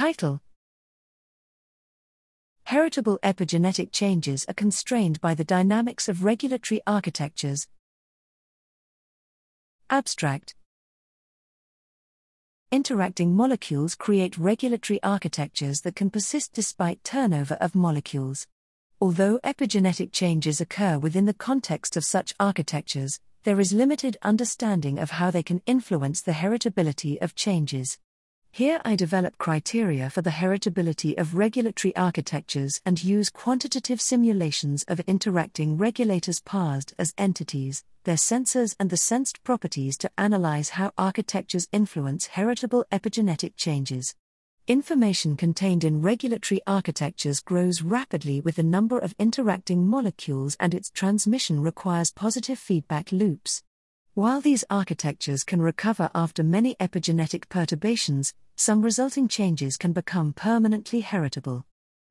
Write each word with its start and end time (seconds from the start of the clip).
Title 0.00 0.40
Heritable 2.62 3.18
epigenetic 3.22 3.92
changes 3.92 4.46
are 4.48 4.54
constrained 4.54 5.20
by 5.20 5.34
the 5.34 5.44
dynamics 5.44 6.08
of 6.08 6.24
regulatory 6.24 6.80
architectures. 6.86 7.68
Abstract 9.90 10.54
Interacting 12.72 13.34
molecules 13.34 13.94
create 13.94 14.38
regulatory 14.38 15.02
architectures 15.02 15.82
that 15.82 15.96
can 15.96 16.08
persist 16.08 16.54
despite 16.54 17.04
turnover 17.04 17.56
of 17.56 17.74
molecules. 17.74 18.46
Although 19.02 19.38
epigenetic 19.44 20.12
changes 20.12 20.62
occur 20.62 20.98
within 20.98 21.26
the 21.26 21.34
context 21.34 21.94
of 21.98 22.06
such 22.06 22.34
architectures, 22.40 23.20
there 23.42 23.60
is 23.60 23.74
limited 23.74 24.16
understanding 24.22 24.98
of 24.98 25.10
how 25.10 25.30
they 25.30 25.42
can 25.42 25.60
influence 25.66 26.22
the 26.22 26.32
heritability 26.32 27.20
of 27.20 27.34
changes. 27.34 27.98
Here 28.52 28.80
I 28.84 28.96
develop 28.96 29.38
criteria 29.38 30.10
for 30.10 30.22
the 30.22 30.30
heritability 30.30 31.16
of 31.16 31.36
regulatory 31.36 31.94
architectures 31.94 32.80
and 32.84 33.02
use 33.02 33.30
quantitative 33.30 34.00
simulations 34.00 34.84
of 34.88 34.98
interacting 35.06 35.78
regulators 35.78 36.40
parsed 36.40 36.92
as 36.98 37.14
entities, 37.16 37.84
their 38.02 38.16
sensors, 38.16 38.74
and 38.80 38.90
the 38.90 38.96
sensed 38.96 39.44
properties 39.44 39.96
to 39.98 40.10
analyze 40.18 40.70
how 40.70 40.90
architectures 40.98 41.68
influence 41.70 42.26
heritable 42.26 42.84
epigenetic 42.90 43.52
changes. 43.56 44.16
Information 44.66 45.36
contained 45.36 45.84
in 45.84 46.02
regulatory 46.02 46.60
architectures 46.66 47.40
grows 47.40 47.82
rapidly 47.82 48.40
with 48.40 48.56
the 48.56 48.64
number 48.64 48.98
of 48.98 49.14
interacting 49.16 49.86
molecules, 49.86 50.56
and 50.58 50.74
its 50.74 50.90
transmission 50.90 51.60
requires 51.60 52.12
positive 52.12 52.58
feedback 52.58 53.12
loops. 53.12 53.62
While 54.14 54.40
these 54.40 54.64
architectures 54.68 55.44
can 55.44 55.62
recover 55.62 56.10
after 56.16 56.42
many 56.42 56.74
epigenetic 56.80 57.48
perturbations, 57.48 58.34
some 58.56 58.82
resulting 58.82 59.28
changes 59.28 59.76
can 59.76 59.92
become 59.92 60.32
permanently 60.32 61.00
heritable. 61.00 61.64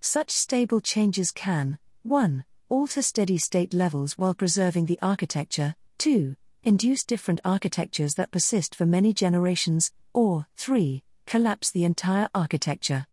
Such 0.00 0.30
stable 0.30 0.80
changes 0.80 1.30
can 1.30 1.78
1. 2.02 2.44
alter 2.70 3.02
steady 3.02 3.36
state 3.36 3.74
levels 3.74 4.16
while 4.16 4.32
preserving 4.32 4.86
the 4.86 4.98
architecture, 5.02 5.74
2. 5.98 6.34
induce 6.62 7.04
different 7.04 7.42
architectures 7.44 8.14
that 8.14 8.30
persist 8.30 8.74
for 8.74 8.86
many 8.86 9.12
generations, 9.12 9.92
or 10.14 10.46
3. 10.56 11.02
collapse 11.26 11.70
the 11.70 11.84
entire 11.84 12.30
architecture. 12.34 13.06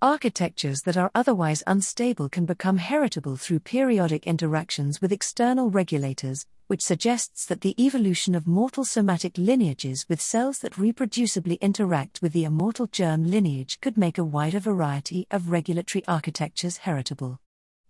Architectures 0.00 0.80
that 0.82 0.96
are 0.96 1.10
otherwise 1.14 1.62
unstable 1.66 2.30
can 2.30 2.46
become 2.46 2.78
heritable 2.78 3.36
through 3.36 3.60
periodic 3.60 4.26
interactions 4.26 5.00
with 5.02 5.12
external 5.12 5.70
regulators, 5.70 6.46
which 6.72 6.80
suggests 6.80 7.44
that 7.44 7.60
the 7.60 7.74
evolution 7.78 8.34
of 8.34 8.46
mortal 8.46 8.82
somatic 8.82 9.36
lineages 9.36 10.08
with 10.08 10.22
cells 10.22 10.60
that 10.60 10.72
reproducibly 10.72 11.60
interact 11.60 12.22
with 12.22 12.32
the 12.32 12.44
immortal 12.44 12.86
germ 12.86 13.30
lineage 13.30 13.78
could 13.82 13.98
make 13.98 14.16
a 14.16 14.24
wider 14.24 14.58
variety 14.58 15.26
of 15.30 15.50
regulatory 15.50 16.02
architectures 16.08 16.78
heritable. 16.78 17.38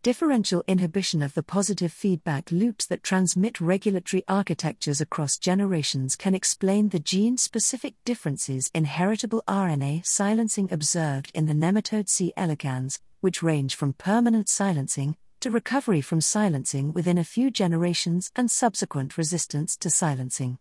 Differential 0.02 0.64
inhibition 0.66 1.22
of 1.22 1.34
the 1.34 1.44
positive 1.44 1.92
feedback 1.92 2.50
loops 2.50 2.84
that 2.86 3.04
transmit 3.04 3.60
regulatory 3.60 4.24
architectures 4.26 5.00
across 5.00 5.38
generations 5.38 6.16
can 6.16 6.34
explain 6.34 6.88
the 6.88 6.98
gene 6.98 7.38
specific 7.38 7.94
differences 8.04 8.68
in 8.74 8.86
heritable 8.86 9.44
RNA 9.46 10.04
silencing 10.04 10.68
observed 10.72 11.30
in 11.34 11.46
the 11.46 11.54
nematode 11.54 12.08
C. 12.08 12.32
elegans, 12.36 12.98
which 13.20 13.44
range 13.44 13.76
from 13.76 13.92
permanent 13.92 14.48
silencing 14.48 15.16
to 15.42 15.50
recovery 15.50 16.00
from 16.00 16.20
silencing 16.20 16.92
within 16.92 17.18
a 17.18 17.24
few 17.24 17.50
generations 17.50 18.30
and 18.36 18.48
subsequent 18.48 19.18
resistance 19.18 19.76
to 19.76 19.90
silencing. 19.90 20.56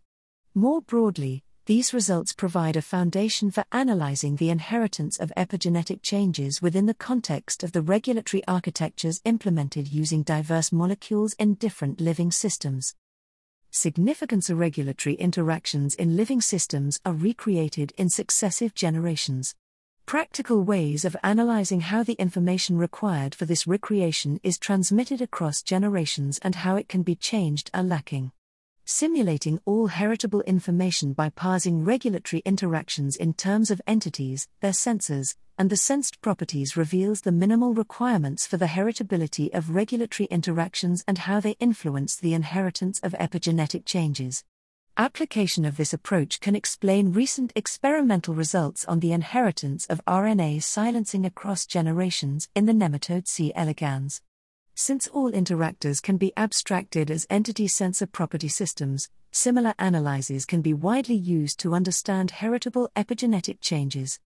More 0.55 0.81
broadly, 0.81 1.43
these 1.67 1.93
results 1.93 2.33
provide 2.33 2.75
a 2.75 2.81
foundation 2.81 3.51
for 3.51 3.63
analyzing 3.71 4.35
the 4.35 4.49
inheritance 4.49 5.19
of 5.19 5.31
epigenetic 5.37 6.01
changes 6.01 6.63
within 6.63 6.87
the 6.87 6.95
context 6.95 7.63
of 7.63 7.73
the 7.73 7.83
regulatory 7.83 8.43
architectures 8.47 9.21
implemented 9.23 9.87
using 9.87 10.23
diverse 10.23 10.71
molecules 10.71 11.33
in 11.33 11.53
different 11.53 12.01
living 12.01 12.31
systems. 12.31 12.95
Significance 13.69 14.49
of 14.49 14.57
regulatory 14.57 15.13
interactions 15.15 15.93
in 15.93 16.17
living 16.17 16.41
systems 16.41 16.99
are 17.05 17.13
recreated 17.13 17.93
in 17.97 18.09
successive 18.09 18.73
generations. 18.73 19.53
Practical 20.11 20.61
ways 20.61 21.05
of 21.05 21.15
analyzing 21.23 21.79
how 21.79 22.03
the 22.03 22.19
information 22.19 22.77
required 22.77 23.33
for 23.33 23.45
this 23.45 23.65
recreation 23.65 24.41
is 24.43 24.59
transmitted 24.59 25.21
across 25.21 25.63
generations 25.63 26.37
and 26.41 26.53
how 26.53 26.75
it 26.75 26.89
can 26.89 27.01
be 27.01 27.15
changed 27.15 27.71
are 27.73 27.81
lacking 27.81 28.33
simulating 28.83 29.61
all 29.63 29.87
heritable 29.87 30.41
information 30.41 31.13
by 31.13 31.29
parsing 31.29 31.85
regulatory 31.85 32.41
interactions 32.43 33.15
in 33.15 33.33
terms 33.33 33.71
of 33.71 33.81
entities, 33.87 34.49
their 34.59 34.73
sensors, 34.73 35.35
and 35.57 35.69
the 35.69 35.77
sensed 35.77 36.19
properties 36.19 36.75
reveals 36.75 37.21
the 37.21 37.31
minimal 37.31 37.73
requirements 37.73 38.45
for 38.45 38.57
the 38.57 38.65
heritability 38.65 39.49
of 39.53 39.73
regulatory 39.73 40.27
interactions 40.27 41.05
and 41.07 41.19
how 41.19 41.39
they 41.39 41.55
influence 41.61 42.17
the 42.17 42.33
inheritance 42.33 42.99
of 42.99 43.13
epigenetic 43.13 43.85
changes. 43.85 44.43
Application 44.97 45.63
of 45.63 45.77
this 45.77 45.93
approach 45.93 46.41
can 46.41 46.53
explain 46.53 47.13
recent 47.13 47.53
experimental 47.55 48.35
results 48.35 48.83
on 48.85 48.99
the 48.99 49.13
inheritance 49.13 49.85
of 49.85 50.03
RNA 50.05 50.63
silencing 50.63 51.25
across 51.25 51.65
generations 51.65 52.49
in 52.55 52.65
the 52.65 52.73
nematode 52.73 53.25
C. 53.25 53.53
elegans. 53.55 54.21
Since 54.75 55.07
all 55.07 55.31
interactors 55.31 56.01
can 56.01 56.17
be 56.17 56.33
abstracted 56.35 57.09
as 57.09 57.25
entity 57.29 57.69
sensor 57.69 58.05
property 58.05 58.49
systems, 58.49 59.09
similar 59.31 59.73
analyses 59.79 60.45
can 60.45 60.61
be 60.61 60.73
widely 60.73 61.15
used 61.15 61.57
to 61.61 61.73
understand 61.73 62.31
heritable 62.31 62.89
epigenetic 62.93 63.61
changes. 63.61 64.19